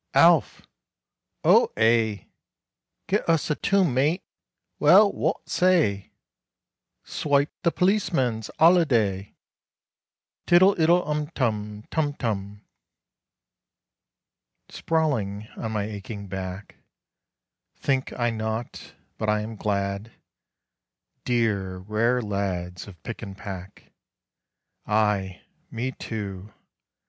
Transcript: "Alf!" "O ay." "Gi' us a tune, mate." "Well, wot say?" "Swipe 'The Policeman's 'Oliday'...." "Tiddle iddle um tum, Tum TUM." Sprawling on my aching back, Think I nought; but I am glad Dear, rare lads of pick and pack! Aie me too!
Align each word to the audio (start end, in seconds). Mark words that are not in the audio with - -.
"Alf!" 0.15 0.63
"O 1.43 1.71
ay." 1.77 2.25
"Gi' 3.07 3.19
us 3.27 3.51
a 3.51 3.55
tune, 3.55 3.93
mate." 3.93 4.23
"Well, 4.79 5.11
wot 5.11 5.47
say?" 5.47 6.09
"Swipe 7.03 7.51
'The 7.61 7.71
Policeman's 7.71 8.49
'Oliday'...." 8.57 9.35
"Tiddle 10.47 10.73
iddle 10.81 11.07
um 11.07 11.27
tum, 11.35 11.83
Tum 11.91 12.13
TUM." 12.13 12.61
Sprawling 14.69 15.47
on 15.55 15.73
my 15.73 15.83
aching 15.83 16.25
back, 16.25 16.77
Think 17.75 18.11
I 18.17 18.31
nought; 18.31 18.95
but 19.19 19.29
I 19.29 19.41
am 19.41 19.55
glad 19.55 20.11
Dear, 21.25 21.77
rare 21.77 22.23
lads 22.23 22.87
of 22.87 23.03
pick 23.03 23.21
and 23.21 23.37
pack! 23.37 23.91
Aie 24.89 25.43
me 25.69 25.91
too! 25.91 26.51